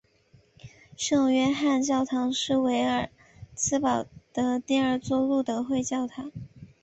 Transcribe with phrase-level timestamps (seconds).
[0.97, 3.11] 圣约翰教堂是维尔
[3.53, 6.31] 茨堡的第二座路德会教堂。